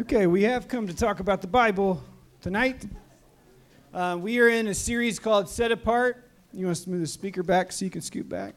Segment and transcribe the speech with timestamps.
[0.00, 2.02] Okay, we have come to talk about the Bible
[2.40, 2.86] tonight.
[3.92, 6.30] Uh, we are in a series called Set Apart.
[6.50, 8.54] You want to move the speaker back so you can scoot back?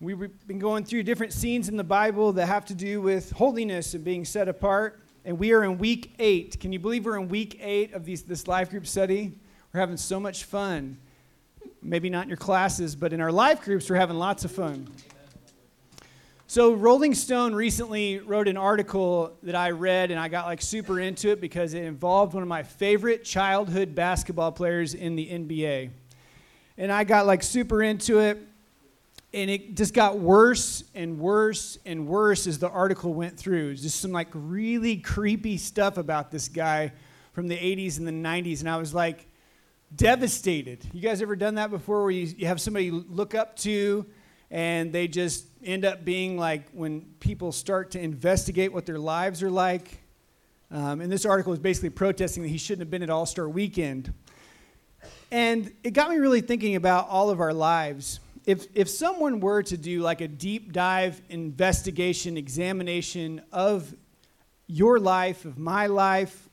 [0.00, 3.92] We've been going through different scenes in the Bible that have to do with holiness
[3.92, 4.98] and being set apart.
[5.26, 6.58] And we are in week eight.
[6.58, 9.34] Can you believe we're in week eight of these, this life group study?
[9.74, 10.96] We're having so much fun.
[11.82, 14.88] Maybe not in your classes, but in our life groups, we're having lots of fun.
[16.50, 20.98] So, Rolling Stone recently wrote an article that I read, and I got like super
[20.98, 25.90] into it because it involved one of my favorite childhood basketball players in the NBA.
[26.76, 28.36] And I got like super into it,
[29.32, 33.76] and it just got worse and worse and worse as the article went through.
[33.76, 36.90] Just some like really creepy stuff about this guy
[37.32, 39.24] from the 80s and the 90s, and I was like
[39.94, 40.84] devastated.
[40.92, 44.04] You guys ever done that before where you, you have somebody look up to?
[44.50, 49.42] And they just end up being like when people start to investigate what their lives
[49.42, 50.00] are like.
[50.72, 53.48] Um, and this article is basically protesting that he shouldn't have been at All Star
[53.48, 54.12] Weekend.
[55.30, 58.20] And it got me really thinking about all of our lives.
[58.46, 63.94] If, if someone were to do like a deep dive investigation, examination of
[64.66, 66.48] your life, of my life,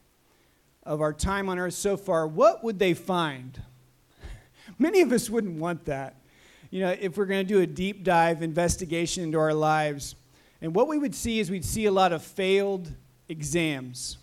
[0.84, 3.62] of our time on earth so far, what would they find?
[4.80, 6.17] Many of us wouldn't want that
[6.70, 10.16] you know, if we're going to do a deep dive investigation into our lives.
[10.62, 12.92] And what we would see is we'd see a lot of failed
[13.30, 14.18] exams.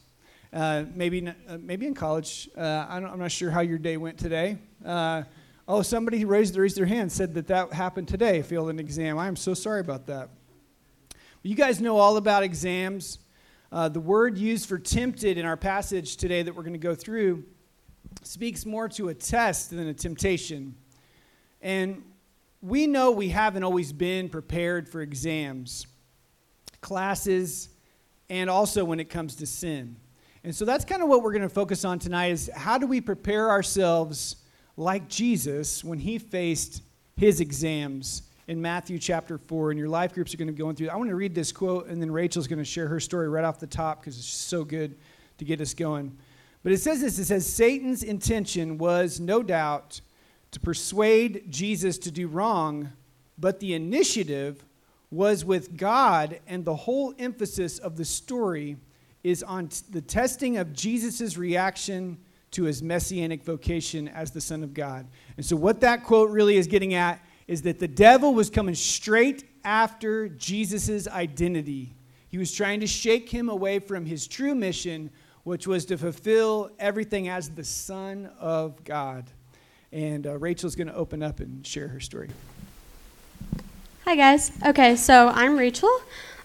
[0.52, 2.48] Uh, maybe, uh, maybe in college.
[2.56, 4.58] Uh, I am not sure how your day went today.
[4.84, 5.22] Uh,
[5.66, 9.18] oh, somebody raised, raised their hand, said that that happened today, failed an exam.
[9.18, 10.28] I am so sorry about that.
[11.42, 13.18] You guys know all about exams.
[13.72, 16.94] Uh, the word used for tempted in our passage today that we're going to go
[16.94, 17.44] through
[18.22, 20.74] speaks more to a test than a temptation.
[21.60, 22.02] And
[22.64, 25.86] we know we haven't always been prepared for exams,
[26.80, 27.68] classes,
[28.30, 29.96] and also when it comes to sin.
[30.44, 32.86] And so that's kind of what we're going to focus on tonight is how do
[32.86, 34.36] we prepare ourselves
[34.78, 36.80] like Jesus when he faced
[37.18, 40.74] his exams in Matthew chapter 4 and your life groups are going to be going
[40.74, 40.88] through.
[40.88, 43.44] I want to read this quote and then Rachel's going to share her story right
[43.44, 44.96] off the top because it's so good
[45.36, 46.16] to get us going.
[46.62, 50.00] But it says this it says Satan's intention was no doubt
[50.54, 52.92] to persuade Jesus to do wrong,
[53.36, 54.64] but the initiative
[55.10, 58.76] was with God, and the whole emphasis of the story
[59.24, 62.18] is on t- the testing of Jesus' reaction
[62.52, 65.08] to his messianic vocation as the Son of God.
[65.36, 68.76] And so, what that quote really is getting at is that the devil was coming
[68.76, 71.94] straight after Jesus' identity.
[72.28, 75.10] He was trying to shake him away from his true mission,
[75.42, 79.32] which was to fulfill everything as the Son of God.
[79.94, 82.28] And uh, Rachel's going to open up and share her story.
[84.04, 84.50] Hi, guys.
[84.66, 86.00] Okay, so I'm Rachel.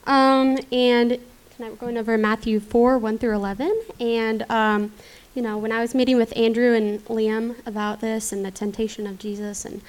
[0.06, 1.20] Um, and
[1.56, 3.82] tonight we're going over Matthew 4 1 through 11.
[4.00, 4.94] And, um,
[5.34, 9.08] you know, when I was meeting with Andrew and Liam about this and the temptation
[9.08, 9.82] of Jesus and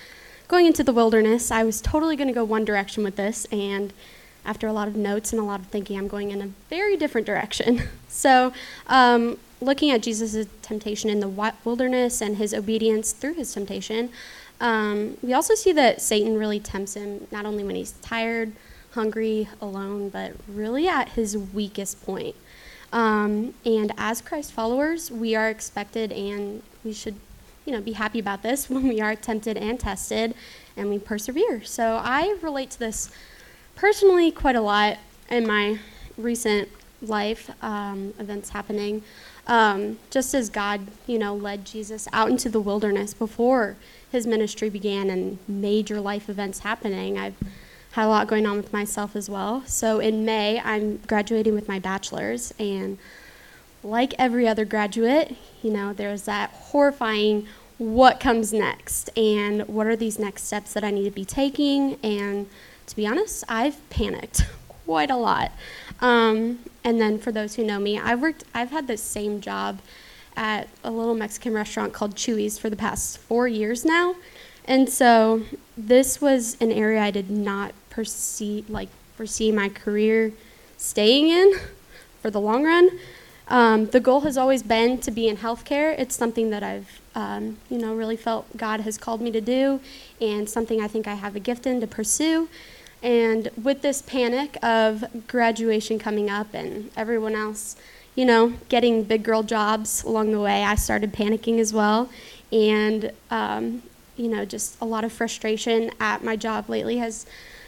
[0.49, 3.45] going into the wilderness, I was totally going to go one direction with this.
[3.53, 3.93] And
[4.43, 6.97] after a lot of notes and a lot of thinking, I'm going in a very
[6.97, 7.83] different direction.
[8.09, 8.55] so,
[8.87, 14.11] um, looking at Jesus' temptation in the wilderness and his obedience through his temptation,
[14.61, 18.53] um, we also see that Satan really tempts him not only when he's tired,
[18.93, 22.37] hungry, alone, but really at his weakest point.
[22.93, 27.15] Um, and as Christ followers, we are expected and we should,
[27.65, 30.35] you know, be happy about this when we are tempted and tested
[30.77, 31.63] and we persevere.
[31.65, 33.11] So I relate to this
[33.77, 34.99] personally quite a lot
[35.31, 35.79] in my
[36.19, 36.69] recent
[37.01, 39.03] life um, events happening.
[39.51, 43.75] Um, just as God, you know, led Jesus out into the wilderness before
[44.13, 47.35] his ministry began and major life events happening, I've
[47.91, 49.65] had a lot going on with myself as well.
[49.67, 52.97] So in May, I'm graduating with my bachelor's, and
[53.83, 59.97] like every other graduate, you know, there's that horrifying what comes next and what are
[59.97, 61.99] these next steps that I need to be taking.
[62.05, 62.49] And
[62.87, 64.45] to be honest, I've panicked
[64.87, 65.51] quite a lot.
[66.01, 69.81] Um, and then for those who know me, I've worked, I've had the same job
[70.37, 74.17] at a little Mexican restaurant called Chuy's for the past four years now.
[74.65, 75.43] And so
[75.77, 80.33] this was an area I did not perceive, like foresee my career
[80.77, 81.55] staying in
[82.23, 82.91] for the long run.
[83.49, 85.99] Um, the goal has always been to be in healthcare.
[85.99, 89.81] It's something that I've, um, you know, really felt God has called me to do,
[90.21, 92.49] and something I think I have a gift in to pursue.
[93.03, 97.77] And with this panic of graduation coming up and everyone else,
[98.15, 102.11] you know, getting big girl jobs along the way, I started panicking as well.
[102.53, 103.83] And, um,
[104.17, 107.25] you know, just a lot of frustration at my job lately has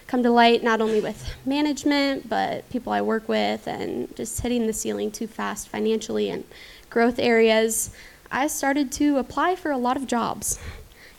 [0.06, 4.66] come to light not only with management, but people I work with, and just hitting
[4.66, 6.44] the ceiling too fast financially and
[6.90, 7.90] growth areas,
[8.30, 10.58] I started to apply for a lot of jobs.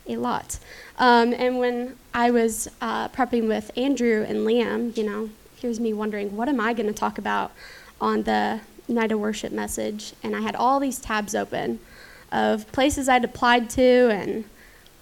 [0.07, 0.59] A lot.
[1.00, 5.94] Um, and when I was uh, prepping with Andrew and Liam, you know, here's me
[5.94, 7.51] wondering, what am I going to talk about
[8.01, 10.13] on the night of worship message?
[10.21, 11.79] And I had all these tabs open
[12.33, 14.44] of places I'd applied to and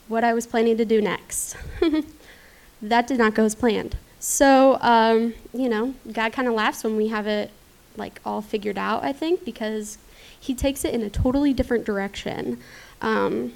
[0.07, 1.55] what I was planning to do next.
[2.81, 3.97] that did not go as planned.
[4.19, 7.49] So, um, you know, God kind of laughs when we have it
[7.97, 9.97] like all figured out, I think, because
[10.39, 12.59] He takes it in a totally different direction.
[13.01, 13.53] Um,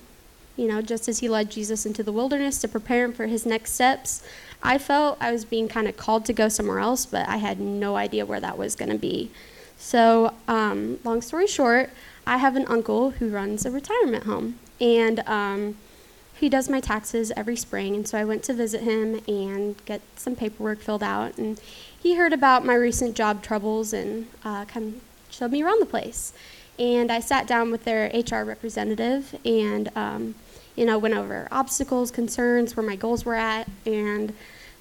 [0.57, 3.45] you know, just as He led Jesus into the wilderness to prepare him for his
[3.45, 4.23] next steps,
[4.63, 7.59] I felt I was being kind of called to go somewhere else, but I had
[7.59, 9.31] no idea where that was going to be.
[9.77, 11.89] So, um, long story short,
[12.25, 15.75] I have an uncle who runs a retirement home, and um,
[16.39, 17.95] he does my taxes every spring.
[17.95, 21.37] And so I went to visit him and get some paperwork filled out.
[21.37, 21.59] And
[21.97, 25.01] he heard about my recent job troubles and uh, kind of
[25.33, 26.33] showed me around the place.
[26.77, 30.35] And I sat down with their HR representative and, um,
[30.75, 34.33] you know, went over obstacles, concerns, where my goals were at, and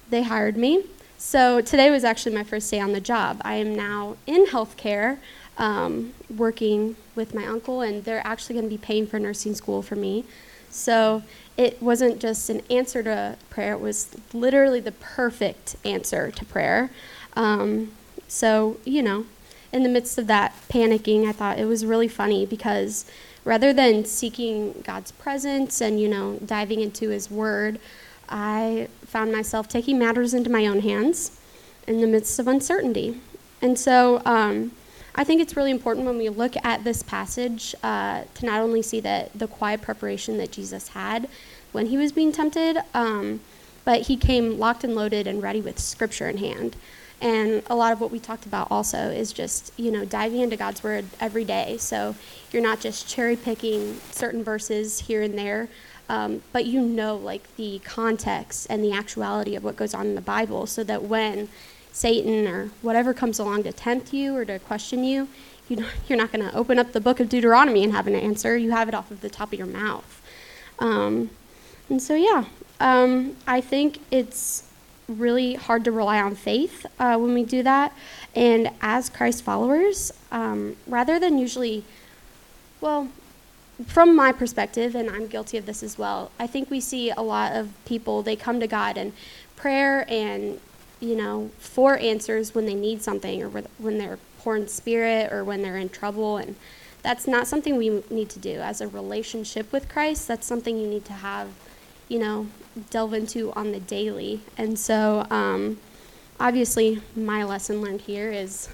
[0.09, 0.85] they hired me.
[1.17, 3.41] So today was actually my first day on the job.
[3.43, 5.17] I am now in healthcare
[5.57, 9.81] um, working with my uncle, and they're actually going to be paying for nursing school
[9.81, 10.25] for me.
[10.69, 11.23] So
[11.55, 16.89] it wasn't just an answer to prayer, it was literally the perfect answer to prayer.
[17.35, 17.93] Um,
[18.27, 19.25] so, you know,
[19.71, 23.05] in the midst of that panicking, I thought it was really funny because
[23.45, 27.79] rather than seeking God's presence and, you know, diving into His Word,
[28.27, 31.39] I found myself taking matters into my own hands
[31.87, 33.21] in the midst of uncertainty.
[33.61, 34.71] And so, um,
[35.17, 38.81] I think it's really important when we look at this passage uh, to not only
[38.81, 41.29] see that the quiet preparation that Jesus had
[41.71, 43.39] when he was being tempted, um,
[43.85, 46.75] but he came locked and loaded and ready with scripture in hand.
[47.21, 50.57] And a lot of what we talked about also is just, you know, diving into
[50.57, 51.77] God's word every day.
[51.77, 52.15] So
[52.51, 55.69] you're not just cherry picking certain verses here and there,
[56.09, 60.15] um, but you know, like the context and the actuality of what goes on in
[60.15, 61.49] the Bible so that when
[61.91, 65.27] Satan or whatever comes along to tempt you or to question you,
[65.67, 68.15] you know, you're not going to open up the book of Deuteronomy and have an
[68.15, 68.57] answer.
[68.57, 70.21] You have it off of the top of your mouth.
[70.79, 71.29] Um,
[71.89, 72.45] and so, yeah,
[72.79, 74.63] um, I think it's
[75.07, 77.93] really hard to rely on faith uh, when we do that.
[78.35, 81.83] And as Christ followers, um, rather than usually,
[82.81, 83.09] well,
[83.85, 87.21] from my perspective, and I'm guilty of this as well, I think we see a
[87.21, 89.13] lot of people, they come to God and
[89.55, 90.59] prayer and
[90.99, 95.43] you know, for answers when they need something or when they're poor in spirit or
[95.43, 96.37] when they're in trouble.
[96.37, 96.55] And
[97.01, 98.59] that's not something we need to do.
[98.59, 101.49] As a relationship with Christ, that's something you need to have,
[102.07, 102.47] you know,
[102.89, 104.41] delve into on the daily.
[104.57, 105.79] And so, um,
[106.39, 108.69] obviously, my lesson learned here is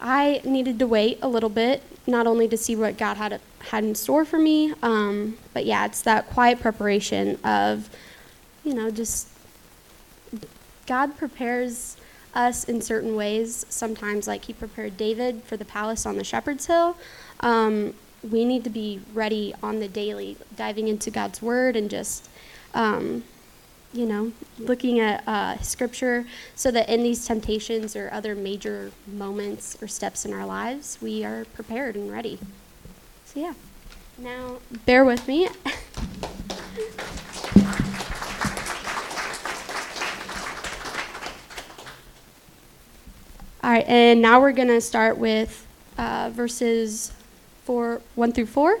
[0.00, 3.84] I needed to wait a little bit, not only to see what God had, had
[3.84, 7.88] in store for me, um, but yeah, it's that quiet preparation of,
[8.64, 9.28] you know, just
[10.86, 11.96] God prepares
[12.34, 13.64] us in certain ways.
[13.68, 16.96] Sometimes, like He prepared David for the palace on the shepherd's hill.
[17.40, 17.94] Um,
[18.28, 22.28] we need to be ready on the daily, diving into God's Word and just,
[22.74, 23.24] um,
[23.92, 29.76] you know, looking at uh, Scripture so that in these temptations or other major moments
[29.82, 32.38] or steps in our lives, we are prepared and ready.
[33.26, 33.54] So, yeah.
[34.18, 35.48] Now, bear with me.
[43.64, 47.12] All right, and now we're going to start with uh, verses
[47.64, 48.80] four, 1 through 4.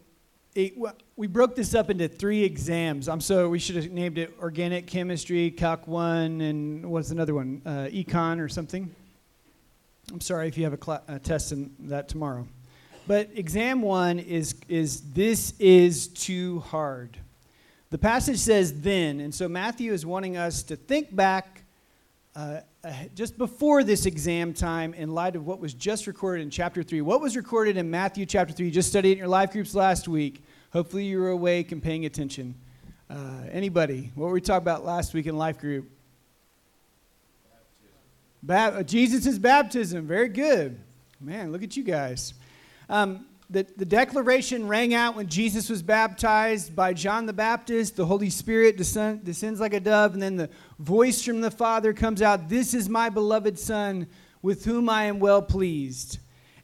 [0.53, 0.73] it,
[1.15, 3.07] we broke this up into three exams.
[3.07, 7.61] I'm so we should have named it organic chemistry, Calc one, and what's another one?
[7.65, 8.93] Uh, econ or something.
[10.11, 12.45] I'm sorry if you have a, cl- a test in that tomorrow.
[13.07, 17.17] But exam one is is this is too hard.
[17.89, 21.63] The passage says then, and so Matthew is wanting us to think back
[22.35, 22.61] uh,
[23.13, 27.01] just before this exam time in light of what was just recorded in chapter 3.
[27.01, 28.65] What was recorded in Matthew chapter 3?
[28.65, 30.43] You just studied in your life groups last week.
[30.73, 32.55] Hopefully, you were awake and paying attention.
[33.09, 34.11] Uh, anybody?
[34.15, 35.91] What were we talking about last week in life group?
[38.41, 40.07] Ba- uh, Jesus' baptism.
[40.07, 40.79] Very good.
[41.19, 42.33] Man, look at you guys.
[42.89, 47.97] Um, the, the declaration rang out when Jesus was baptized by John the Baptist.
[47.97, 51.91] The Holy Spirit descend, descends like a dove, and then the voice from the Father
[51.91, 54.07] comes out This is my beloved Son,
[54.41, 56.19] with whom I am well pleased.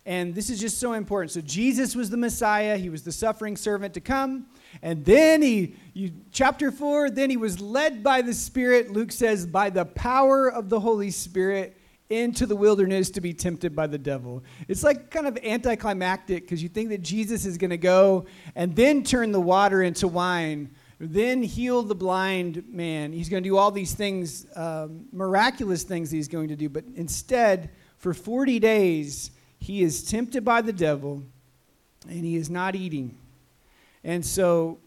[0.06, 1.32] And this is just so important.
[1.32, 4.46] So, Jesus was the Messiah, he was the suffering servant to come.
[4.82, 9.46] And then he, you, chapter 4, then he was led by the Spirit, Luke says,
[9.46, 11.76] by the power of the Holy Spirit
[12.10, 14.44] into the wilderness to be tempted by the devil.
[14.68, 18.76] It's like kind of anticlimactic because you think that Jesus is going to go and
[18.76, 23.12] then turn the water into wine, then heal the blind man.
[23.12, 26.70] He's going to do all these things, um, miraculous things he's going to do.
[26.70, 31.24] But instead, for 40 days, he is tempted by the devil
[32.08, 33.18] and he is not eating.
[34.04, 34.80] And so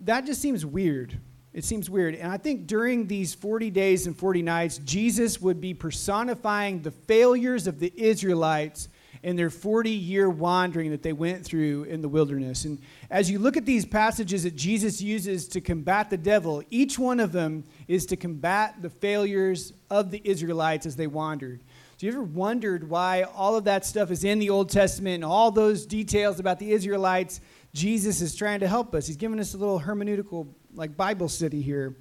[0.00, 1.18] that just seems weird.
[1.54, 2.16] It seems weird.
[2.16, 6.90] And I think during these 40 days and 40 nights, Jesus would be personifying the
[6.90, 8.88] failures of the Israelites
[9.22, 12.64] in their 40 year wandering that they went through in the wilderness.
[12.64, 16.98] And as you look at these passages that Jesus uses to combat the devil, each
[16.98, 21.62] one of them is to combat the failures of the Israelites as they wandered.
[21.96, 25.24] So, you ever wondered why all of that stuff is in the Old Testament and
[25.24, 27.40] all those details about the Israelites?
[27.74, 29.06] Jesus is trying to help us.
[29.06, 31.96] He's giving us a little hermeneutical like Bible study here.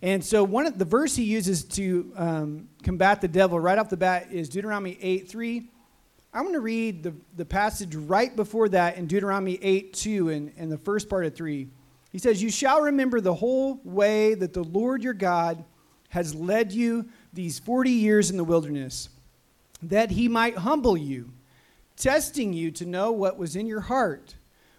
[0.00, 3.90] And so one of the verse he uses to um, combat the devil right off
[3.90, 5.68] the bat is Deuteronomy 8 3.
[6.32, 10.52] I'm going to read the, the passage right before that in Deuteronomy 8 2 and,
[10.56, 11.66] and the first part of 3.
[12.12, 15.64] He says, You shall remember the whole way that the Lord your God
[16.10, 19.08] has led you these 40 years in the wilderness,
[19.82, 21.32] that he might humble you,
[21.96, 24.35] testing you to know what was in your heart,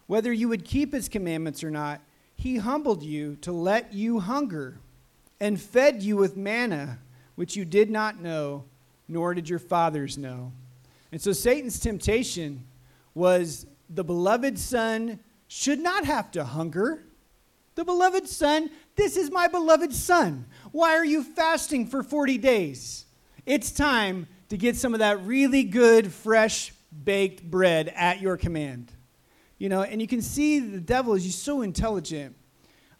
[0.08, 2.02] whether you would keep his commandments or not
[2.38, 4.80] he humbled you to let you hunger
[5.40, 7.00] and fed you with manna,
[7.36, 8.64] which you did not know,
[9.08, 10.52] nor did your fathers know.
[11.12, 12.64] And so Satan's temptation
[13.16, 17.04] was the beloved son should not have to hunger.
[17.74, 20.46] The beloved son, this is my beloved son.
[20.72, 23.06] Why are you fasting for 40 days?
[23.46, 26.72] It's time to get some of that really good, fresh,
[27.04, 28.92] baked bread at your command.
[29.58, 32.36] You know, and you can see the devil is so intelligent.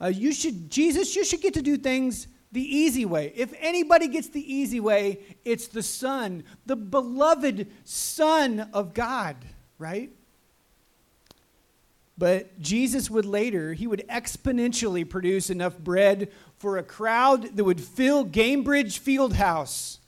[0.02, 3.34] Uh, you should, Jesus, you should get to do things the easy way.
[3.36, 9.36] If anybody gets the easy way, it's the Son, the beloved Son of God,
[9.78, 10.12] right?
[12.18, 17.80] But Jesus would later, he would exponentially produce enough bread for a crowd that would
[17.80, 20.00] fill Gainbridge Fieldhouse.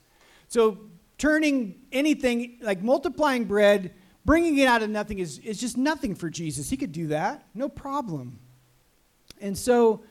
[0.47, 0.79] So
[1.19, 3.93] turning anything, like multiplying bread
[4.25, 6.69] Bringing it out of nothing is, is just nothing for Jesus.
[6.69, 8.39] He could do that, no problem.
[9.41, 10.03] And so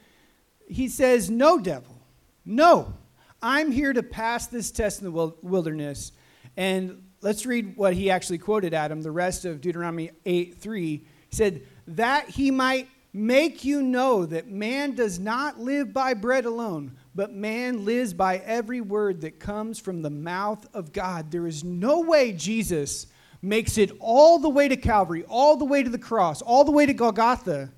[0.66, 2.00] he says, No, devil,
[2.44, 2.92] no.
[3.40, 6.10] I'm here to pass this test in the wilderness.
[6.56, 10.96] And let's read what he actually quoted Adam, the rest of Deuteronomy 8 3.
[10.96, 16.44] He said, That he might make you know that man does not live by bread
[16.44, 21.30] alone, but man lives by every word that comes from the mouth of God.
[21.30, 23.06] There is no way Jesus
[23.40, 26.72] makes it all the way to Calvary, all the way to the cross, all the
[26.72, 27.70] way to Golgotha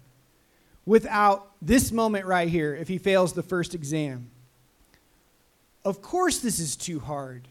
[0.86, 4.30] without this moment right here if he fails the first exam.
[5.84, 7.48] Of course, this is too hard,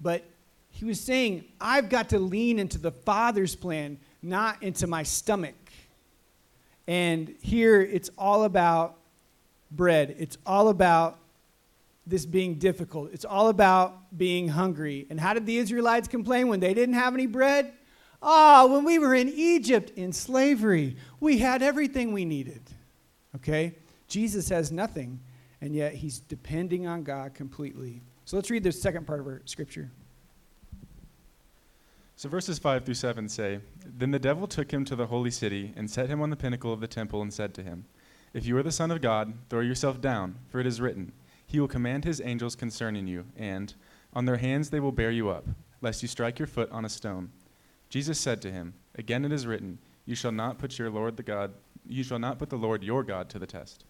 [0.00, 0.24] but
[0.70, 5.54] he was saying, I've got to lean into the Father's plan, not into my stomach.
[6.86, 8.96] And here it's all about
[9.70, 11.18] bread, it's all about
[12.06, 13.10] this being difficult.
[13.12, 15.06] It's all about being hungry.
[15.08, 17.72] And how did the Israelites complain when they didn't have any bread?
[18.22, 22.62] Ah, oh, when we were in Egypt in slavery, we had everything we needed.
[23.36, 23.74] Okay?
[24.08, 25.20] Jesus has nothing,
[25.60, 28.02] and yet he's depending on God completely.
[28.24, 29.90] So let's read the second part of our scripture.
[32.16, 35.72] So verses 5 through 7 say Then the devil took him to the holy city
[35.76, 37.86] and set him on the pinnacle of the temple and said to him,
[38.32, 41.12] If you are the Son of God, throw yourself down, for it is written,
[41.46, 43.74] he will command his angels concerning you, and
[44.12, 45.46] on their hands they will bear you up,
[45.80, 47.30] lest you strike your foot on a stone.
[47.88, 51.22] Jesus said to him, Again it is written, You shall not put your Lord the
[51.22, 51.52] God
[51.86, 53.84] you shall not put the Lord your God to the test.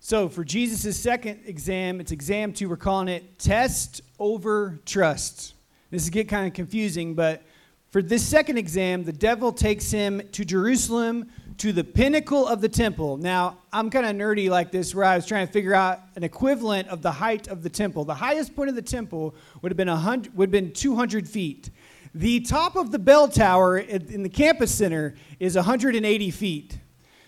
[0.00, 5.54] So for Jesus' second exam, it's exam two, we're calling it test over trust.
[5.90, 7.42] This is get kind of confusing, but
[7.90, 12.68] for this second exam, the devil takes him to Jerusalem to the pinnacle of the
[12.68, 13.16] temple.
[13.16, 16.22] Now, I'm kind of nerdy like this, where I was trying to figure out an
[16.22, 18.04] equivalent of the height of the temple.
[18.04, 21.70] The highest point of the temple would have been, 100, would have been 200 feet.
[22.14, 26.78] The top of the bell tower in the campus center is 180 feet.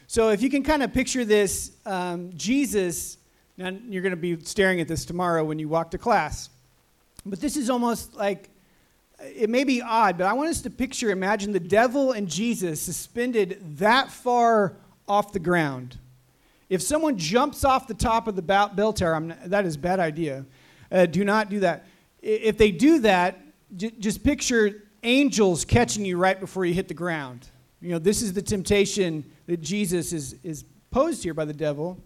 [0.07, 3.19] So if you can kind of picture this, um, Jesus,
[3.59, 6.49] now you're going to be staring at this tomorrow when you walk to class,
[7.27, 8.49] but this is almost like
[9.21, 12.81] it may be odd, but I want us to picture, imagine the devil and Jesus
[12.81, 14.77] suspended that far
[15.09, 15.99] off the ground.
[16.69, 20.01] If someone jumps off the top of the bell tower, not, that is a bad
[20.01, 20.45] idea.
[20.93, 21.87] Uh, do not do that.
[22.21, 23.39] If they do that,
[23.77, 27.49] j- just picture angels catching you right before you hit the ground.
[27.81, 31.99] You know, this is the temptation that Jesus is, is posed here by the devil.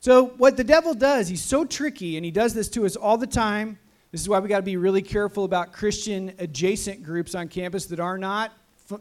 [0.00, 3.16] So, what the devil does, he's so tricky, and he does this to us all
[3.16, 3.78] the time.
[4.14, 7.86] This is why we got to be really careful about Christian adjacent groups on campus
[7.86, 8.52] that are not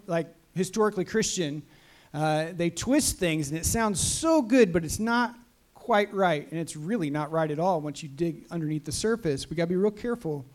[0.08, 1.62] like historically Christian.
[2.16, 5.36] Uh, they twist things, and it sounds so good, but it's not
[5.76, 9.52] quite right, and it's really not right at all once you dig underneath the surface.
[9.52, 10.48] We got to be real careful.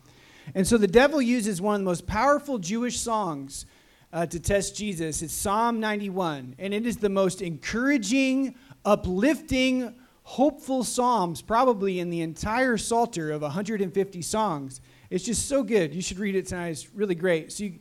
[0.56, 3.64] And so the devil uses one of the most powerful Jewish songs
[4.12, 5.22] uh, to test Jesus.
[5.22, 9.94] It's Psalm 91, and it is the most encouraging, uplifting,
[10.28, 14.82] hopeful psalms probably in the entire Psalter of 150 songs.
[15.08, 15.94] It's just so good.
[15.94, 16.68] You should read it tonight.
[16.68, 17.50] It's really great.
[17.50, 17.78] So you,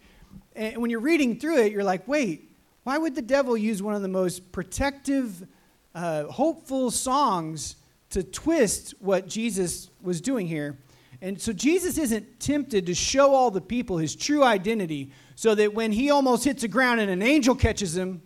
[0.56, 2.50] and when you're reading through it, you're like, wait,
[2.84, 5.46] why would the devil use one of the most protective,
[5.94, 7.76] uh, hopeful songs
[8.12, 10.78] to twist what Jesus was doing here?
[11.22, 15.74] And so Jesus isn't tempted to show all the people his true identity so that
[15.74, 18.22] when he almost hits the ground and an angel catches him,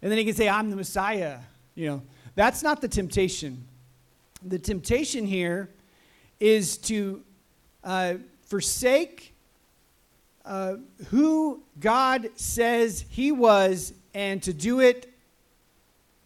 [0.00, 1.40] and then he can say, I'm the Messiah.
[1.74, 2.02] You know,
[2.36, 3.66] that's not the temptation.
[4.44, 5.70] The temptation here
[6.38, 7.22] is to
[7.82, 9.34] uh, forsake
[10.44, 10.74] uh,
[11.08, 15.12] who God says he was and to do it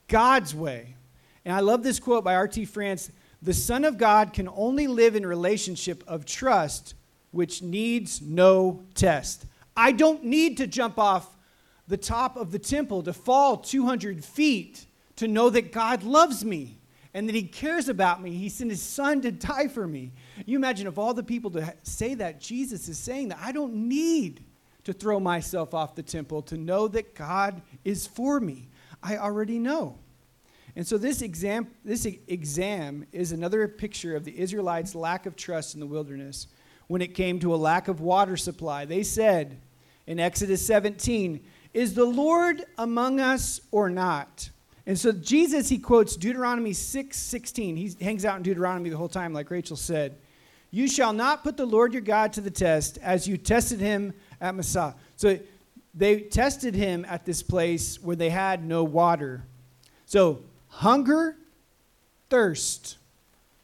[0.09, 0.97] God's way.
[1.45, 2.65] And I love this quote by R.T.
[2.67, 6.95] France The Son of God can only live in relationship of trust,
[7.31, 9.47] which needs no test.
[9.77, 11.37] I don't need to jump off
[11.87, 14.87] the top of the temple to fall 200 feet
[15.21, 16.79] to know that God loves me
[17.13, 18.31] and that He cares about me.
[18.31, 20.13] He sent His Son to die for me.
[20.47, 23.75] You imagine if all the people to say that, Jesus is saying that I don't
[23.75, 24.43] need
[24.85, 28.71] to throw myself off the temple to know that God is for me.
[29.03, 29.99] I already know.
[30.75, 35.75] And so this exam, this exam is another picture of the Israelites' lack of trust
[35.75, 36.47] in the wilderness
[36.87, 38.87] when it came to a lack of water supply.
[38.87, 39.61] They said
[40.07, 44.49] in Exodus 17, Is the Lord among us or not?
[44.91, 47.77] And so Jesus, he quotes Deuteronomy 6 16.
[47.77, 50.17] He hangs out in Deuteronomy the whole time, like Rachel said.
[50.73, 54.13] You shall not put the Lord your God to the test as you tested him
[54.41, 54.97] at Massah.
[55.15, 55.39] So
[55.95, 59.45] they tested him at this place where they had no water.
[60.07, 61.37] So hunger,
[62.29, 62.97] thirst.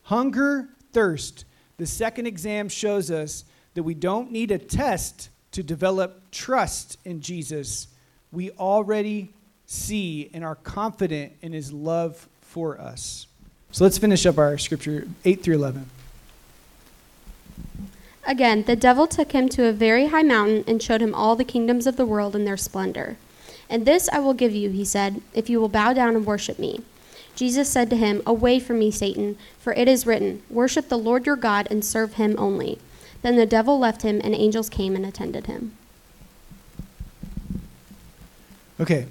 [0.03, 1.45] Hunger, thirst.
[1.77, 3.43] The second exam shows us
[3.75, 7.89] that we don't need a test to develop trust in Jesus.
[8.31, 9.33] We already
[9.67, 13.27] see and are confident in his love for us.
[13.73, 15.91] So let's finish up our scripture 8 through 11.
[18.27, 21.45] Again, the devil took him to a very high mountain and showed him all the
[21.45, 23.17] kingdoms of the world and their splendor.
[23.69, 26.59] And this I will give you, he said, if you will bow down and worship
[26.59, 26.81] me.
[27.35, 31.27] Jesus said to him, Away from me, Satan, for it is written, Worship the Lord
[31.27, 32.79] your God and serve him only.
[33.23, 35.77] Then the devil left him, and angels came and attended him.
[38.81, 39.07] Okay,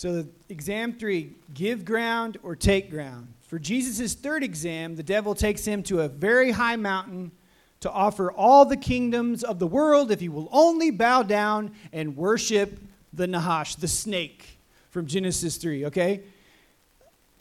[0.00, 3.34] so the exam three give ground or take ground.
[3.42, 7.32] For Jesus' third exam, the devil takes him to a very high mountain
[7.80, 12.16] to offer all the kingdoms of the world if he will only bow down and
[12.16, 12.80] worship
[13.12, 14.58] the Nahash, the snake
[14.88, 16.22] from Genesis 3, okay?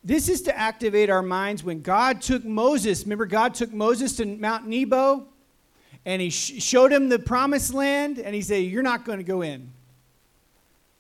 [0.04, 3.04] This is to activate our minds when God took Moses.
[3.04, 5.28] Remember, God took Moses to Mount Nebo
[6.06, 9.24] and he sh- showed him the promised land and he said, You're not going to
[9.24, 9.72] go in,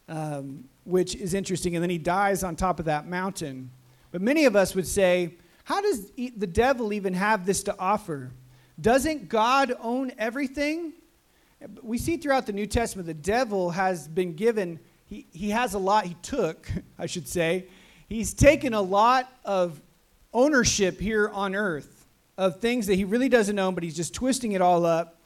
[0.08, 1.76] um, which is interesting.
[1.76, 3.72] And then he dies on top of that mountain.
[4.12, 8.32] But many of us would say, How does the devil even have this to offer?
[8.82, 10.94] Doesn't God own everything?
[11.82, 15.80] We see throughout the New Testament the devil has been given, he, he has a
[15.80, 17.68] lot, he took, I should say.
[18.08, 19.82] He's taken a lot of
[20.34, 24.54] ownership here on earth of things that he really doesn't own, but he's just twisting
[24.54, 25.20] it all up.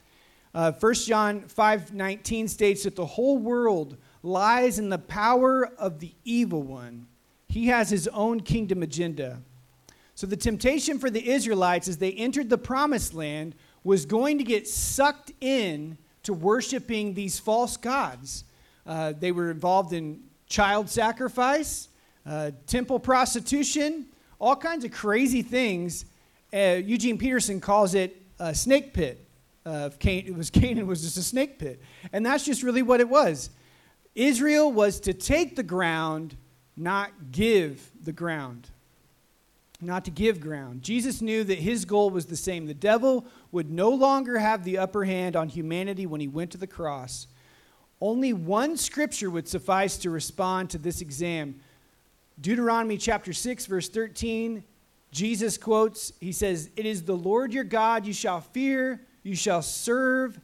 [0.54, 6.14] Uh, 1 John 5:19 states that the whole world lies in the power of the
[6.24, 7.08] evil one.
[7.50, 9.42] He has his own kingdom agenda.
[10.16, 14.44] So the temptation for the Israelites as they entered the promised land was going to
[14.44, 18.46] get sucked in to worshiping these false gods.
[18.86, 21.90] Uh, they were involved in child sacrifice,
[22.26, 24.06] uh, temple prostitution,
[24.40, 26.06] all kinds of crazy things.
[26.54, 29.28] Uh, Eugene Peterson calls it a snake pit.
[29.66, 31.82] Uh, it was Canaan was just a snake pit,
[32.12, 33.50] and that's just really what it was.
[34.16, 36.36] Israel was to take the ground,
[36.78, 38.70] not give the ground.
[39.82, 40.82] not to give ground.
[40.82, 42.68] Jesus knew that his goal was the same.
[42.68, 46.58] The devil would no longer have the upper hand on humanity when he went to
[46.58, 47.28] the cross.
[48.00, 51.60] Only one scripture would suffice to respond to this exam.
[52.40, 54.64] Deuteronomy chapter 6, verse 13,
[55.12, 59.62] Jesus quotes, he says, It is the Lord your God you shall fear, you shall
[59.62, 60.40] serve,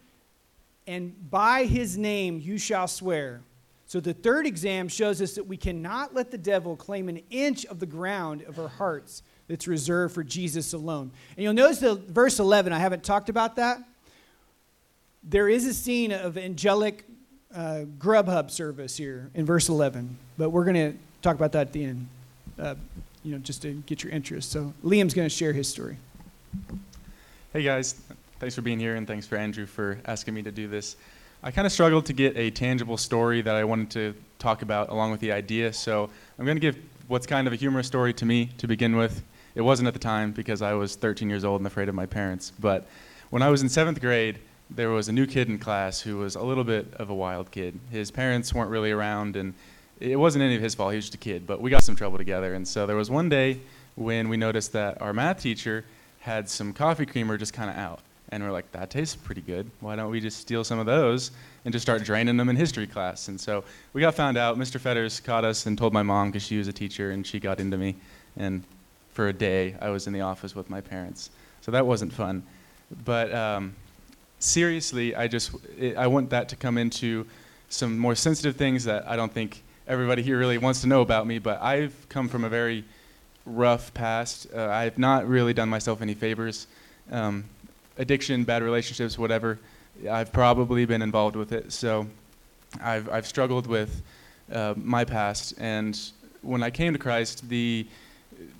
[0.85, 3.41] and by his name you shall swear.
[3.89, 7.65] So the third exam shows us that we cannot let the devil claim an inch
[7.65, 11.09] of the ground of our hearts that's reserved for Jesus alone.
[11.35, 13.79] And you'll notice the verse 11, I haven't talked about that.
[15.23, 17.03] There is a scene of angelic
[17.51, 21.73] uh, Grubhub service here in verse 11, but we're going to talk about that at
[21.73, 22.07] the end,
[22.59, 22.75] uh,
[23.23, 24.51] you know, just to get your interest.
[24.51, 25.97] So Liam's going to share his story.
[27.53, 27.99] Hey guys,
[28.37, 30.95] thanks for being here and thanks for Andrew for asking me to do this.
[31.41, 34.89] I kind of struggled to get a tangible story that I wanted to talk about
[34.89, 38.13] along with the idea, so I'm going to give what's kind of a humorous story
[38.15, 39.23] to me to begin with.
[39.55, 42.05] It wasn't at the time because I was 13 years old and afraid of my
[42.05, 42.89] parents, but
[43.29, 46.35] when I was in seventh grade, there was a new kid in class who was
[46.35, 47.79] a little bit of a wild kid.
[47.89, 49.53] His parents weren't really around, and
[50.01, 50.91] it wasn't any of his fault.
[50.91, 52.53] He was just a kid, but we got some trouble together.
[52.53, 53.61] And so there was one day
[53.95, 55.85] when we noticed that our math teacher
[56.19, 58.01] had some coffee creamer just kind of out.
[58.31, 59.69] And we're like, that tastes pretty good.
[59.79, 61.31] Why don't we just steal some of those
[61.65, 63.27] and just start draining them in history class?
[63.27, 63.63] And so
[63.93, 64.57] we got found out.
[64.57, 64.79] Mr.
[64.79, 67.59] Fetters caught us and told my mom because she was a teacher and she got
[67.59, 67.95] into me.
[68.37, 68.63] And
[69.13, 71.31] for a day, I was in the office with my parents.
[71.61, 72.43] So that wasn't fun.
[73.03, 73.75] But um,
[74.39, 77.25] seriously, I just it, I want that to come into
[77.69, 81.27] some more sensitive things that I don't think everybody here really wants to know about
[81.27, 81.39] me.
[81.39, 82.85] But I've come from a very
[83.45, 84.47] rough past.
[84.55, 86.67] Uh, I've not really done myself any favors.
[87.11, 87.45] Um,
[87.99, 89.59] addiction, bad relationships, whatever.
[90.09, 91.71] I've probably been involved with it.
[91.71, 92.07] So
[92.81, 94.01] I've, I've struggled with
[94.51, 95.53] uh, my past.
[95.59, 95.99] And
[96.41, 97.85] when I came to Christ, the,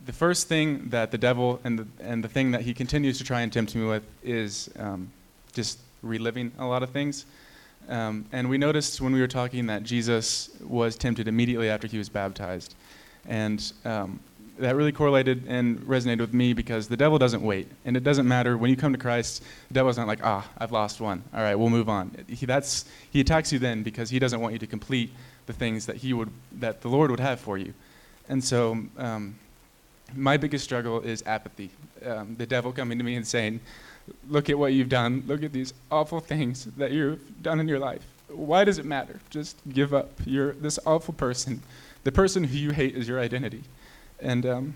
[0.06, 3.24] the first thing that the devil and the, and the thing that he continues to
[3.24, 5.10] try and tempt me with is um,
[5.54, 7.26] just reliving a lot of things.
[7.88, 11.98] Um, and we noticed when we were talking that Jesus was tempted immediately after he
[11.98, 12.76] was baptized.
[13.28, 14.20] And um,
[14.60, 17.68] that really correlated and resonated with me because the devil doesn't wait.
[17.86, 20.72] And it doesn't matter when you come to Christ, the devil's not like, ah, I've
[20.72, 21.24] lost one.
[21.34, 22.16] All right, we'll move on.
[22.28, 25.12] He, that's, he attacks you then because he doesn't want you to complete
[25.46, 27.74] the things that, he would, that the Lord would have for you.
[28.28, 29.36] And so um,
[30.16, 31.72] my biggest struggle is apathy.
[32.06, 33.60] Um, the devil coming to me and saying,
[34.30, 35.24] look at what you've done.
[35.26, 38.04] Look at these awful things that you've done in your life.
[38.28, 39.20] Why does it matter?
[39.30, 40.12] Just give up.
[40.26, 41.62] You're this awful person.
[42.04, 43.64] The person who you hate is your identity.
[44.22, 44.74] And um,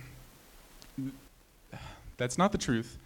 [2.17, 2.97] that's not the truth,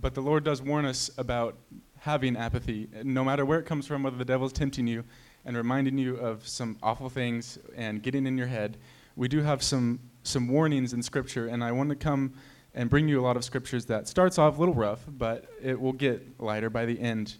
[0.00, 1.56] but the Lord does warn us about
[2.00, 5.04] having apathy, no matter where it comes from, whether the devil's tempting you
[5.44, 8.76] and reminding you of some awful things and getting in your head.
[9.16, 12.32] We do have some, some warnings in Scripture, and I want to come
[12.74, 15.78] and bring you a lot of scriptures that starts off a little rough, but it
[15.78, 17.36] will get lighter by the end.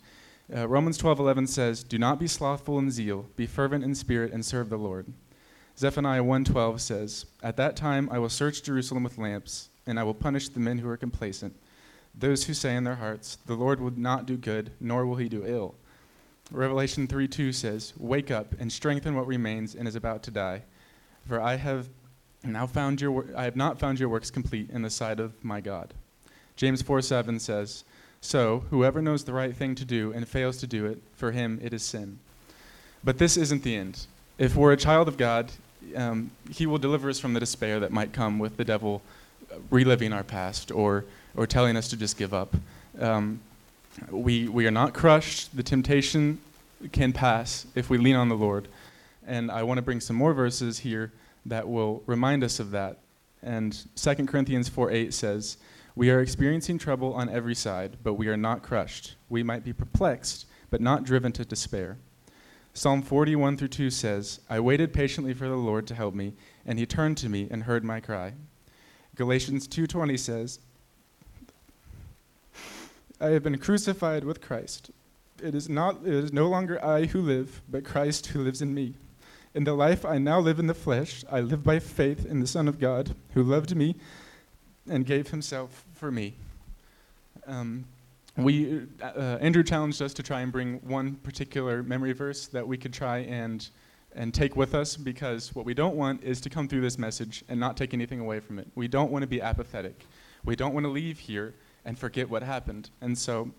[0.54, 4.44] Uh, Romans 12:11 says, "Do not be slothful in zeal; be fervent in spirit, and
[4.44, 5.06] serve the Lord."
[5.78, 10.14] Zephaniah 1:12 says, "At that time I will search Jerusalem with lamps, and I will
[10.14, 11.56] punish the men who are complacent,
[12.14, 15.28] those who say in their hearts, the Lord will not do good, nor will he
[15.28, 15.74] do ill."
[16.50, 20.64] Revelation 3:2 says, "Wake up and strengthen what remains and is about to die,
[21.26, 21.88] for I have
[22.44, 25.62] now found your I have not found your works complete in the sight of my
[25.62, 25.94] God."
[26.54, 27.84] James 4:7 says,
[28.20, 31.58] "So whoever knows the right thing to do and fails to do it, for him
[31.62, 32.18] it is sin."
[33.02, 34.06] But this isn't the end
[34.38, 35.50] if we're a child of God,
[35.96, 39.02] um, He will deliver us from the despair that might come with the devil
[39.70, 41.04] reliving our past or,
[41.36, 42.54] or telling us to just give up.
[42.98, 43.40] Um,
[44.10, 45.54] we, we are not crushed.
[45.56, 46.40] The temptation
[46.92, 48.68] can pass if we lean on the Lord.
[49.26, 51.12] And I want to bring some more verses here
[51.46, 52.98] that will remind us of that.
[53.42, 55.56] And 2 Corinthians 4 8 says,
[55.94, 59.16] We are experiencing trouble on every side, but we are not crushed.
[59.28, 61.98] We might be perplexed, but not driven to despair.
[62.74, 66.32] Psalm 41 through 2 says, I waited patiently for the Lord to help me,
[66.64, 68.32] and he turned to me and heard my cry.
[69.14, 70.58] Galatians 2:20 says,
[73.20, 74.90] I have been crucified with Christ.
[75.42, 78.72] It is not it is no longer I who live, but Christ who lives in
[78.72, 78.94] me.
[79.54, 82.46] In the life I now live in the flesh, I live by faith in the
[82.46, 83.96] Son of God, who loved me
[84.88, 86.36] and gave himself for me.
[87.46, 87.84] Um,
[88.36, 92.66] we uh, uh, Andrew challenged us to try and bring one particular memory verse that
[92.66, 93.68] we could try and
[94.14, 97.44] and take with us because what we don't want is to come through this message
[97.48, 98.68] and not take anything away from it.
[98.74, 100.06] We don't want to be apathetic.
[100.44, 102.90] We don't want to leave here and forget what happened.
[103.00, 103.50] And so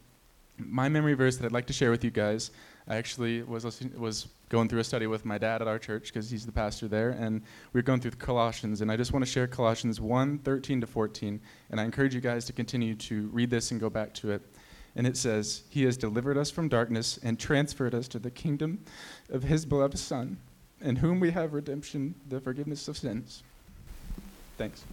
[0.58, 2.52] my memory verse that I'd like to share with you guys,
[2.88, 6.14] I actually was listening, was going through a study with my dad at our church
[6.14, 9.26] because he's the pastor there, and we were going through Colossians, and I just want
[9.26, 13.30] to share Colossians 1, 13 to 14, and I encourage you guys to continue to
[13.30, 14.42] read this and go back to it.
[14.96, 18.84] And it says, He has delivered us from darkness and transferred us to the kingdom
[19.30, 20.38] of His beloved Son,
[20.82, 23.44] in whom we have redemption, the forgiveness of sins.
[24.58, 24.84] Thanks.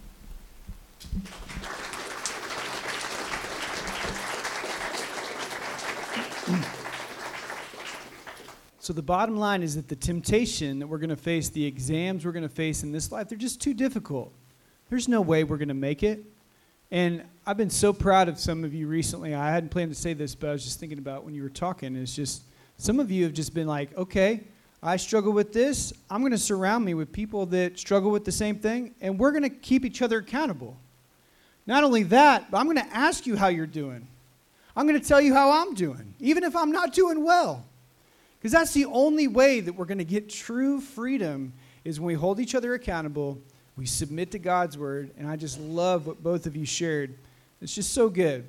[8.81, 12.25] So the bottom line is that the temptation that we're going to face, the exams
[12.25, 14.33] we're going to face in this life, they're just too difficult.
[14.89, 16.25] There's no way we're going to make it.
[16.91, 19.33] And I've been so proud of some of you recently.
[19.33, 21.49] I hadn't planned to say this, but I was just thinking about when you were
[21.49, 21.95] talking.
[21.95, 22.43] It's just
[22.75, 24.41] some of you have just been like, okay,
[24.83, 25.93] I struggle with this.
[26.09, 29.31] I'm going to surround me with people that struggle with the same thing, and we're
[29.31, 30.75] going to keep each other accountable.
[31.65, 34.05] Not only that, but I'm going to ask you how you're doing.
[34.75, 37.65] I'm going to tell you how I'm doing, even if I'm not doing well.
[38.37, 41.53] Because that's the only way that we're going to get true freedom
[41.85, 43.39] is when we hold each other accountable,
[43.75, 47.15] we submit to God's word, and I just love what both of you shared.
[47.61, 48.45] It's just so good.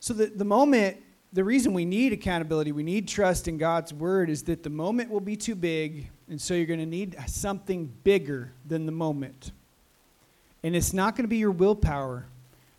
[0.00, 0.98] So the, the moment,
[1.32, 5.10] the reason we need accountability, we need trust in God's word is that the moment
[5.10, 9.52] will be too big, and so you're going to need something bigger than the moment.
[10.62, 12.26] And it's not going to be your willpower.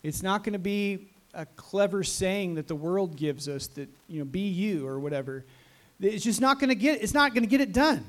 [0.04, 4.20] It's not going to be a clever saying that the world gives us that, you
[4.20, 5.46] know, be you or whatever.
[6.00, 7.02] It's just not going to get.
[7.02, 8.06] It's not going to get it done.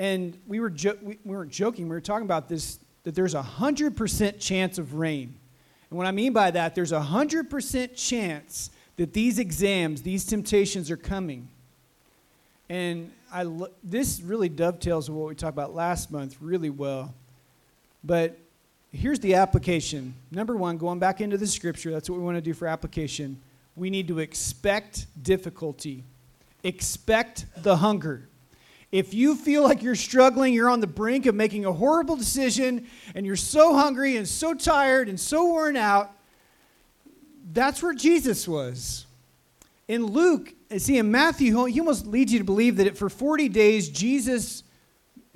[0.00, 1.84] And we were jo- we, we weren't joking.
[1.84, 5.34] We were talking about this that there's a hundred percent chance of rain.
[5.90, 10.24] And what I mean by that, there's a hundred percent chance that these exams, these
[10.24, 11.48] temptations are coming.
[12.70, 17.14] And I lo- this really dovetails with what we talked about last month really well.
[18.02, 18.38] But
[18.92, 20.14] here's the application.
[20.30, 23.38] Number one, going back into the scripture, that's what we want to do for application.
[23.76, 26.04] We need to expect difficulty.
[26.64, 28.29] Expect the hunger.
[28.92, 32.86] If you feel like you're struggling, you're on the brink of making a horrible decision,
[33.14, 36.10] and you're so hungry and so tired and so worn out,
[37.52, 39.06] that's where Jesus was.
[39.86, 43.88] In Luke, see, in Matthew, he almost leads you to believe that for 40 days,
[43.88, 44.64] Jesus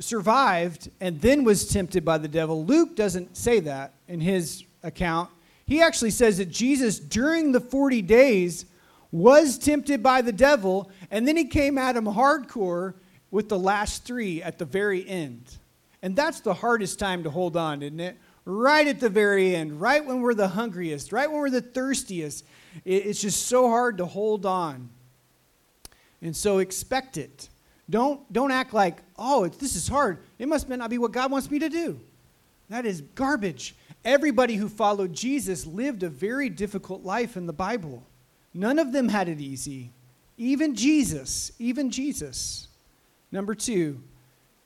[0.01, 2.64] survived and then was tempted by the devil.
[2.64, 5.31] Luke doesn't say that in his account.
[5.67, 8.67] He actually says that Jesus, during the 40 days,
[9.12, 12.95] was tempted by the devil, and then he came at him hardcore
[13.35, 15.59] with the last three at the very end.
[16.03, 18.16] And that's the hardest time to hold on, isn't it?
[18.44, 22.44] Right at the very end, right when we're the hungriest, right when we're the thirstiest.
[22.85, 24.88] It's just so hard to hold on.
[26.23, 27.49] And so expect it.
[27.90, 30.18] Don't, don't act like, oh, this is hard.
[30.38, 31.99] It must not be what God wants me to do.
[32.70, 33.75] That is garbage.
[34.05, 38.07] Everybody who followed Jesus lived a very difficult life in the Bible.
[38.55, 39.90] None of them had it easy.
[40.37, 42.68] Even Jesus, even Jesus.
[43.35, 44.01] Number two,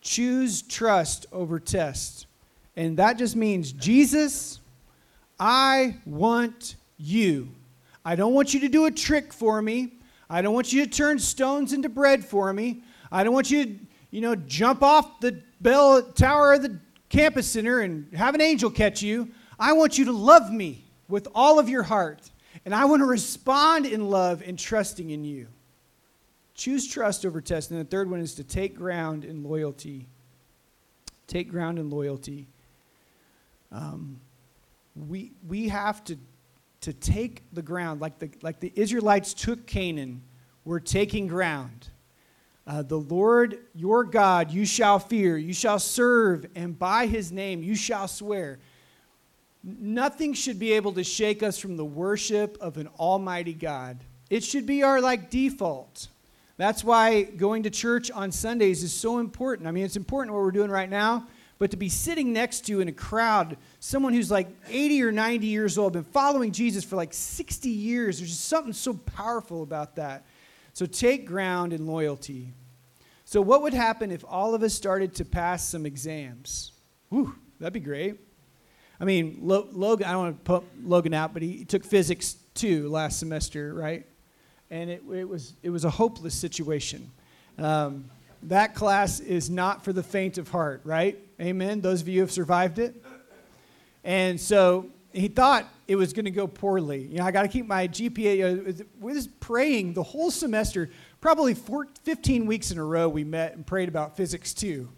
[0.02, 2.26] choose trust over test.
[2.76, 4.60] And that just means, Jesus,
[5.40, 7.48] I want you.
[8.04, 9.94] I don't want you to do a trick for me.
[10.28, 12.82] I don't want you to turn stones into bread for me.
[13.10, 13.74] I don't want you to,
[14.10, 16.78] you know, jump off the bell tower of the
[17.08, 19.30] campus center and have an angel catch you.
[19.58, 22.30] I want you to love me with all of your heart.
[22.66, 25.46] And I want to respond in love and trusting in you.
[26.58, 27.70] Choose trust over test.
[27.70, 30.08] And the third one is to take ground in loyalty.
[31.28, 32.48] Take ground in loyalty.
[33.70, 34.20] Um,
[34.96, 36.18] we, we have to,
[36.80, 40.20] to take the ground like the, like the Israelites took Canaan.
[40.64, 41.90] We're taking ground.
[42.66, 47.62] Uh, the Lord your God you shall fear, you shall serve, and by his name
[47.62, 48.58] you shall swear.
[49.62, 54.02] Nothing should be able to shake us from the worship of an almighty God.
[54.28, 56.08] It should be our like default.
[56.58, 59.68] That's why going to church on Sundays is so important.
[59.68, 61.26] I mean, it's important what we're doing right now,
[61.58, 65.46] but to be sitting next to in a crowd, someone who's like 80 or 90
[65.46, 69.96] years old, been following Jesus for like 60 years, there's just something so powerful about
[69.96, 70.26] that.
[70.72, 72.54] So take ground in loyalty.
[73.24, 76.72] So, what would happen if all of us started to pass some exams?
[77.10, 78.16] Whew, that'd be great.
[78.98, 82.88] I mean, Logan, I don't want to put Logan out, but he took physics two
[82.88, 84.06] last semester, right?
[84.70, 87.10] And it, it, was, it was a hopeless situation.
[87.58, 88.04] Um,
[88.44, 91.18] that class is not for the faint of heart, right?
[91.40, 91.80] Amen.
[91.80, 92.94] Those of you who have survived it.
[94.04, 97.02] And so he thought it was going to go poorly.
[97.02, 98.86] You know, I got to keep my GPA.
[99.00, 103.08] We was praying the whole semester, probably 14, 15 weeks in a row.
[103.08, 104.88] We met and prayed about physics too.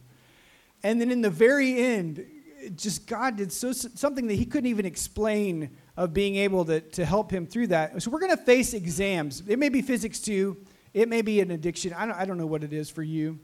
[0.82, 2.26] and then in the very end,
[2.76, 7.04] just God did so something that he couldn't even explain of being able to, to
[7.04, 8.02] help him through that.
[8.02, 9.42] So we're going to face exams.
[9.46, 10.56] It may be physics two.
[10.94, 11.92] It may be an addiction.
[11.92, 13.38] I don't, I don't know what it is for you.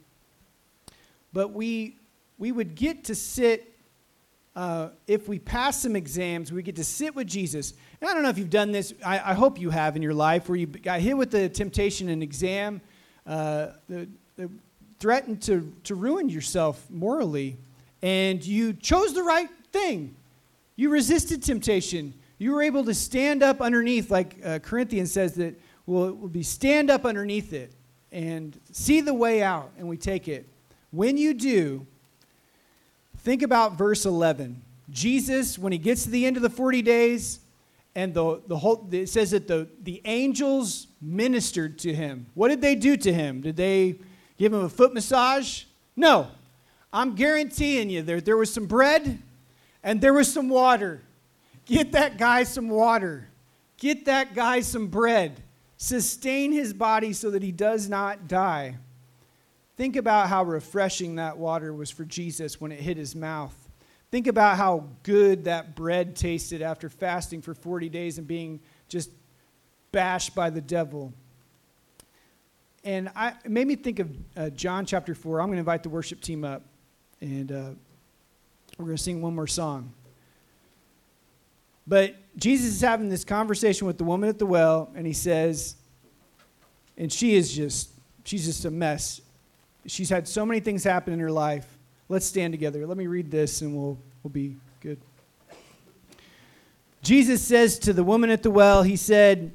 [1.32, 1.96] But we,
[2.38, 3.72] we would get to sit,
[4.54, 7.74] uh, if we pass some exams, we get to sit with Jesus.
[8.00, 8.94] And I don't know if you've done this.
[9.04, 12.08] I, I hope you have in your life where you got hit with the temptation
[12.08, 12.80] and exam,
[13.26, 13.68] uh,
[14.98, 17.58] threatened to, to ruin yourself morally,
[18.02, 20.14] and you chose the right thing.
[20.74, 22.14] You resisted temptation.
[22.38, 26.42] You were able to stand up underneath, like uh, Corinthians says that we'll, we'll be
[26.42, 27.72] stand up underneath it
[28.12, 30.48] and see the way out, and we take it.
[30.90, 31.86] When you do,
[33.18, 34.62] think about verse 11.
[34.90, 37.40] Jesus, when he gets to the end of the 40 days,
[37.94, 42.26] and the, the whole, it says that the, the angels ministered to him.
[42.34, 43.40] What did they do to him?
[43.40, 43.96] Did they
[44.36, 45.64] give him a foot massage?
[45.96, 46.28] No.
[46.92, 49.18] I'm guaranteeing you there, there was some bread
[49.82, 51.02] and there was some water.
[51.66, 53.28] Get that guy some water.
[53.76, 55.42] Get that guy some bread.
[55.76, 58.76] Sustain his body so that he does not die.
[59.76, 63.54] Think about how refreshing that water was for Jesus when it hit his mouth.
[64.10, 69.10] Think about how good that bread tasted after fasting for 40 days and being just
[69.92, 71.12] bashed by the devil.
[72.84, 75.40] And I, it made me think of uh, John chapter 4.
[75.40, 76.62] I'm going to invite the worship team up,
[77.20, 77.70] and uh,
[78.78, 79.92] we're going to sing one more song.
[81.86, 85.76] But Jesus is having this conversation with the woman at the well, and he says,
[86.96, 87.90] and she is just,
[88.24, 89.20] she's just a mess.
[89.86, 91.66] She's had so many things happen in her life.
[92.08, 92.86] Let's stand together.
[92.86, 94.98] Let me read this, and we'll, we'll be good.
[97.02, 99.52] Jesus says to the woman at the well, He said,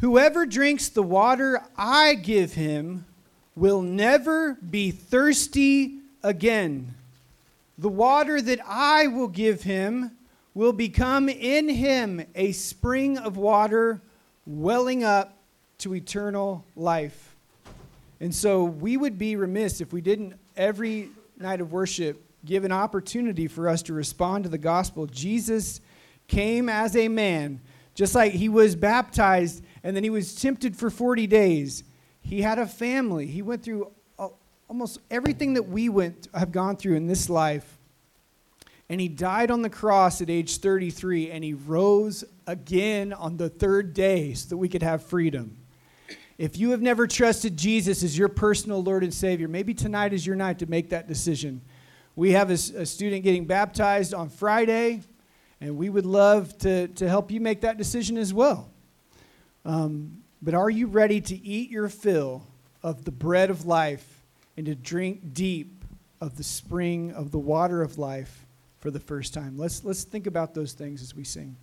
[0.00, 3.06] Whoever drinks the water I give him
[3.54, 6.94] will never be thirsty again.
[7.78, 10.15] The water that I will give him
[10.56, 14.00] will become in him a spring of water
[14.46, 15.36] welling up
[15.76, 17.36] to eternal life.
[18.20, 22.72] And so we would be remiss if we didn't every night of worship give an
[22.72, 25.04] opportunity for us to respond to the gospel.
[25.04, 25.82] Jesus
[26.26, 27.60] came as a man,
[27.94, 31.84] just like he was baptized and then he was tempted for 40 days.
[32.22, 33.26] He had a family.
[33.26, 33.92] He went through
[34.70, 37.75] almost everything that we went have gone through in this life.
[38.88, 43.48] And he died on the cross at age 33 and he rose again on the
[43.48, 45.56] third day so that we could have freedom.
[46.38, 50.26] If you have never trusted Jesus as your personal Lord and Savior, maybe tonight is
[50.26, 51.62] your night to make that decision.
[52.14, 55.02] We have a, a, student getting baptized on Friday,
[55.60, 58.70] and we would love to, to help you make that decision as well.
[59.64, 62.46] Um, but are you ready to eat your fill
[62.82, 64.22] of the bread of life
[64.56, 65.84] and to drink deep
[66.20, 68.45] of the spring of the water of life
[68.86, 69.58] for the first time?
[69.58, 71.56] Let's, let's think about those things as we sing.